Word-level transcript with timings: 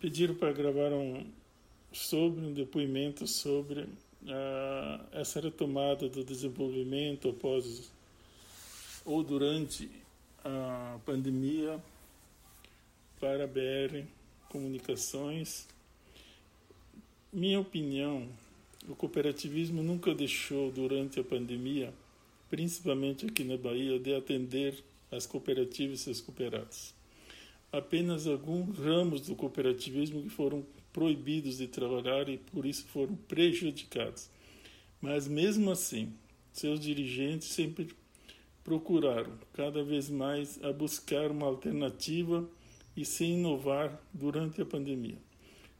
pediram 0.00 0.34
para 0.34 0.52
gravar 0.52 0.92
um 0.92 1.24
sobre 1.92 2.44
um 2.44 2.52
depoimento 2.52 3.26
sobre 3.26 3.80
uh, 3.80 5.06
essa 5.12 5.40
retomada 5.40 6.08
do 6.08 6.22
desenvolvimento 6.22 7.30
após 7.30 7.90
ou 9.04 9.22
durante 9.22 9.88
a 10.44 10.98
pandemia 11.06 11.80
para 13.18 13.44
a 13.44 13.46
BR 13.46 14.04
Comunicações. 14.48 15.66
Minha 17.32 17.60
opinião, 17.60 18.28
o 18.88 18.94
cooperativismo 18.94 19.82
nunca 19.82 20.14
deixou 20.14 20.70
durante 20.70 21.20
a 21.20 21.24
pandemia, 21.24 21.92
principalmente 22.50 23.26
aqui 23.26 23.44
na 23.44 23.56
Bahia, 23.56 23.98
de 23.98 24.14
atender 24.14 24.82
as 25.10 25.26
cooperativas 25.26 26.00
e 26.00 26.02
seus 26.04 26.20
cooperados. 26.20 26.95
Apenas 27.72 28.26
alguns 28.26 28.78
ramos 28.78 29.22
do 29.22 29.34
cooperativismo 29.34 30.22
que 30.22 30.28
foram 30.28 30.64
proibidos 30.92 31.58
de 31.58 31.66
trabalhar 31.66 32.28
e 32.28 32.38
por 32.38 32.64
isso 32.64 32.86
foram 32.86 33.14
prejudicados. 33.14 34.30
Mas 35.00 35.28
mesmo 35.28 35.70
assim, 35.70 36.12
seus 36.52 36.80
dirigentes 36.80 37.48
sempre 37.48 37.88
procuraram 38.64 39.32
cada 39.52 39.84
vez 39.84 40.08
mais 40.08 40.62
a 40.64 40.72
buscar 40.72 41.30
uma 41.30 41.46
alternativa 41.46 42.48
e 42.96 43.04
se 43.04 43.24
inovar 43.24 44.00
durante 44.12 44.60
a 44.62 44.64
pandemia. 44.64 45.18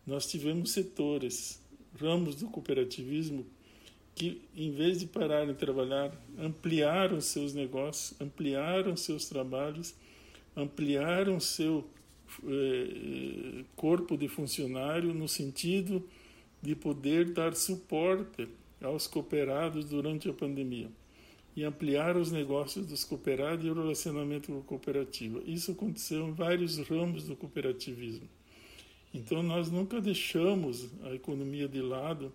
Nós 0.06 0.30
tivemos 0.30 0.70
setores, 0.70 1.60
ramos 1.98 2.36
do 2.36 2.48
cooperativismo 2.48 3.46
que, 4.14 4.42
em 4.54 4.70
vez 4.70 5.00
de 5.00 5.06
pararem 5.06 5.48
de 5.48 5.58
trabalhar, 5.58 6.12
ampliaram 6.38 7.20
seus 7.20 7.54
negócios, 7.54 8.18
ampliaram 8.20 8.96
seus 8.96 9.28
trabalhos, 9.28 9.94
ampliaram 10.56 11.38
seu 11.38 11.84
eh, 12.44 13.64
corpo 13.76 14.16
de 14.16 14.28
funcionário 14.28 15.12
no 15.12 15.28
sentido 15.28 16.02
de 16.62 16.74
poder 16.74 17.32
dar 17.32 17.54
suporte 17.54 18.48
aos 18.82 19.06
cooperados 19.06 19.84
durante 19.84 20.28
a 20.28 20.32
pandemia 20.32 20.90
e 21.56 21.64
ampliar 21.64 22.16
os 22.16 22.30
negócios 22.30 22.86
dos 22.86 23.02
cooperados 23.02 23.64
e 23.64 23.70
o 23.70 23.74
relacionamento 23.74 24.52
com 24.52 24.58
a 24.58 24.62
cooperativa. 24.62 25.42
Isso 25.46 25.72
aconteceu 25.72 26.28
em 26.28 26.32
vários 26.32 26.78
ramos 26.78 27.24
do 27.24 27.34
cooperativismo. 27.34 28.28
Então, 29.14 29.42
nós 29.42 29.70
nunca 29.70 29.98
deixamos 29.98 30.90
a 31.02 31.14
economia 31.14 31.66
de 31.66 31.80
lado, 31.80 32.30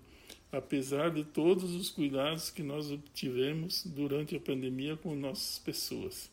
apesar 0.51 1.11
de 1.11 1.23
todos 1.23 1.75
os 1.75 1.91
cuidados 1.91 2.49
que 2.49 2.63
nós 2.63 2.91
obtivemos 2.91 3.85
durante 3.85 4.35
a 4.35 4.39
pandemia 4.39 4.97
com 4.97 5.15
nossas 5.15 5.59
pessoas. 5.59 6.31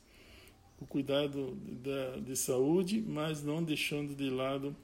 O 0.80 0.86
cuidado 0.86 1.56
da, 1.82 2.16
de 2.20 2.36
saúde, 2.36 3.02
mas 3.06 3.42
não 3.42 3.62
deixando 3.62 4.14
de 4.14 4.30
lado 4.30 4.74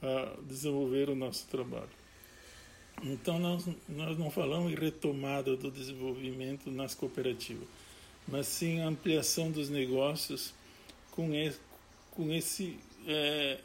a 0.00 0.36
desenvolver 0.42 1.08
o 1.08 1.14
nosso 1.14 1.46
trabalho. 1.48 1.90
Então, 3.02 3.38
nós, 3.38 3.66
nós 3.88 4.18
não 4.18 4.30
falamos 4.30 4.72
em 4.72 4.76
retomada 4.76 5.56
do 5.56 5.70
desenvolvimento 5.70 6.70
nas 6.70 6.94
cooperativas, 6.94 7.66
mas 8.28 8.46
sim 8.46 8.80
ampliação 8.80 9.50
dos 9.50 9.68
negócios 9.68 10.54
com 11.10 11.34
esse, 11.34 11.58
com 12.12 12.32
esse 12.32 12.78
é, 13.06 13.58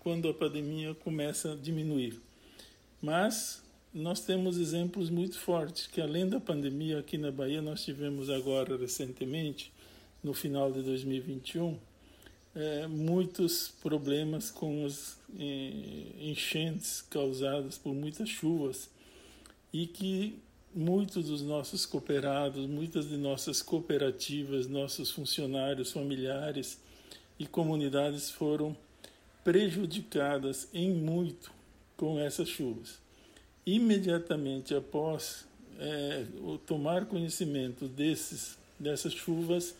quando 0.00 0.28
a 0.28 0.34
pandemia 0.34 0.94
começa 0.94 1.52
a 1.52 1.56
diminuir. 1.56 2.20
Mas 3.02 3.62
nós 3.92 4.20
temos 4.20 4.58
exemplos 4.58 5.10
muito 5.10 5.38
fortes, 5.38 5.86
que 5.86 6.00
além 6.00 6.28
da 6.28 6.40
pandemia 6.40 6.98
aqui 6.98 7.16
na 7.16 7.30
Bahia, 7.30 7.62
nós 7.62 7.84
tivemos 7.84 8.30
agora 8.30 8.76
recentemente, 8.76 9.72
no 10.22 10.34
final 10.34 10.72
de 10.72 10.82
2021, 10.82 11.78
é, 12.54 12.86
muitos 12.86 13.68
problemas 13.82 14.50
com 14.50 14.86
as 14.86 15.18
é, 15.38 15.72
enchentes 16.20 17.02
causadas 17.02 17.76
por 17.76 17.94
muitas 17.94 18.28
chuvas 18.28 18.88
e 19.72 19.86
que 19.86 20.38
muitos 20.74 21.26
dos 21.26 21.42
nossos 21.42 21.86
cooperados, 21.86 22.66
muitas 22.66 23.08
de 23.08 23.16
nossas 23.16 23.62
cooperativas, 23.62 24.66
nossos 24.66 25.10
funcionários, 25.10 25.92
familiares 25.92 26.78
e 27.38 27.46
comunidades 27.46 28.30
foram 28.30 28.76
prejudicadas 29.44 30.68
em 30.74 30.90
muito 30.90 31.52
com 31.96 32.18
essas 32.18 32.48
chuvas. 32.48 32.98
Imediatamente 33.64 34.74
após 34.74 35.46
é, 35.78 36.24
tomar 36.66 37.06
conhecimento 37.06 37.86
desses, 37.88 38.58
dessas 38.78 39.12
chuvas, 39.12 39.74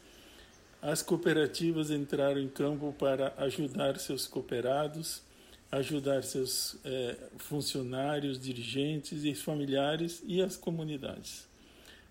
as 0.81 1.03
cooperativas 1.03 1.91
entraram 1.91 2.41
em 2.41 2.49
campo 2.49 2.95
para 2.99 3.35
ajudar 3.39 3.99
seus 3.99 4.27
cooperados, 4.27 5.23
ajudar 5.71 6.23
seus 6.23 6.77
é, 6.85 7.17
funcionários, 7.39 8.39
dirigentes 8.39 9.25
e 9.25 9.35
familiares 9.35 10.23
e 10.27 10.41
as 10.41 10.57
comunidades. 10.57 11.47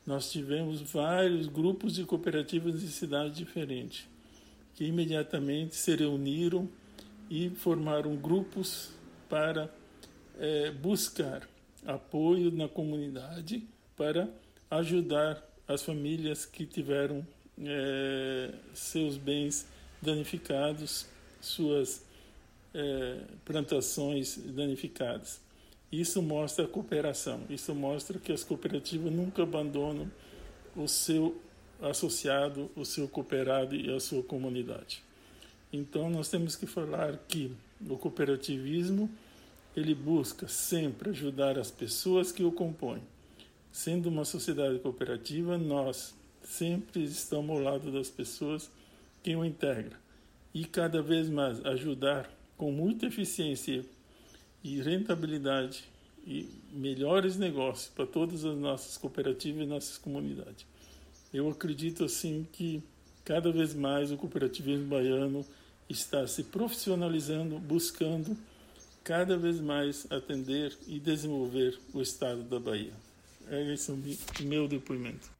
Nós 0.05 0.31
tivemos 0.31 0.81
vários 0.81 1.47
grupos 1.47 1.95
de 1.95 2.03
cooperativas 2.03 2.83
em 2.83 2.87
cidades 2.87 3.37
diferentes 3.37 4.07
que 4.75 4.83
imediatamente 4.83 5.75
se 5.75 5.95
reuniram 5.95 6.69
e 7.29 7.49
formaram 7.49 8.15
grupos 8.15 8.91
para 9.29 9.73
é, 10.37 10.69
buscar 10.69 11.47
apoio 11.85 12.51
na 12.51 12.67
comunidade 12.67 13.63
para 13.95 14.29
ajudar 14.69 15.41
as 15.67 15.81
famílias 15.81 16.45
que 16.45 16.65
tiveram 16.65 17.25
é, 17.63 18.53
seus 18.73 19.17
bens 19.17 19.67
danificados, 20.01 21.07
suas 21.41 22.03
é, 22.73 23.21
plantações 23.43 24.37
danificadas. 24.37 25.39
Isso 25.91 26.21
mostra 26.21 26.65
a 26.65 26.67
cooperação, 26.67 27.41
isso 27.49 27.73
mostra 27.73 28.19
que 28.19 28.31
as 28.31 28.43
cooperativas 28.43 29.11
nunca 29.11 29.43
abandonam 29.43 30.11
o 30.75 30.87
seu 30.87 31.39
associado, 31.81 32.69
o 32.75 32.83
seu 32.83 33.07
cooperado 33.07 33.75
e 33.75 33.93
a 33.93 33.99
sua 33.99 34.23
comunidade. 34.23 35.03
Então 35.71 36.09
nós 36.09 36.29
temos 36.29 36.55
que 36.55 36.65
falar 36.65 37.17
que 37.27 37.51
o 37.87 37.97
cooperativismo 37.97 39.09
ele 39.75 39.93
busca 39.93 40.47
sempre 40.47 41.09
ajudar 41.09 41.59
as 41.59 41.69
pessoas 41.69 42.31
que 42.31 42.43
o 42.43 42.51
compõem. 42.51 43.01
Sendo 43.71 44.07
uma 44.07 44.23
sociedade 44.23 44.79
cooperativa, 44.79 45.57
nós 45.57 46.15
sempre 46.45 47.03
estamos 47.03 47.57
ao 47.57 47.61
lado 47.61 47.91
das 47.91 48.09
pessoas 48.09 48.69
que 49.23 49.35
o 49.35 49.43
integram 49.43 49.97
e 50.53 50.63
cada 50.63 51.01
vez 51.01 51.27
mais 51.27 51.63
ajudar 51.65 52.29
com 52.57 52.71
muita 52.71 53.07
eficiência 53.07 53.83
e 54.63 54.81
rentabilidade 54.81 55.83
e 56.25 56.49
melhores 56.71 57.35
negócios 57.35 57.89
para 57.93 58.05
todas 58.05 58.45
as 58.45 58.57
nossas 58.57 58.97
cooperativas 58.97 59.63
e 59.63 59.65
nossas 59.65 59.97
comunidades. 59.97 60.65
Eu 61.33 61.49
acredito 61.49 62.05
assim 62.05 62.47
que 62.51 62.81
cada 63.23 63.51
vez 63.51 63.73
mais 63.73 64.11
o 64.11 64.17
cooperativismo 64.17 64.87
baiano 64.87 65.45
está 65.89 66.25
se 66.25 66.43
profissionalizando, 66.43 67.59
buscando 67.59 68.37
cada 69.03 69.37
vez 69.37 69.59
mais 69.59 70.09
atender 70.09 70.75
e 70.87 70.99
desenvolver 70.99 71.77
o 71.93 72.01
estado 72.01 72.43
da 72.43 72.59
Bahia. 72.59 72.93
É 73.47 73.73
esse 73.73 73.91
o 73.91 73.97
meu 74.43 74.67
depoimento. 74.67 75.34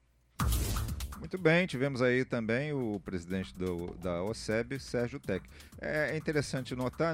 Muito 1.18 1.38
bem, 1.38 1.66
tivemos 1.66 2.02
aí 2.02 2.26
também 2.26 2.74
o 2.74 3.02
presidente 3.04 3.56
do, 3.56 3.88
da 4.02 4.24
OSEB, 4.24 4.80
Sérgio 4.80 5.20
Tec. 5.20 5.44
É 5.80 6.16
interessante 6.16 6.76
notar 6.76 7.04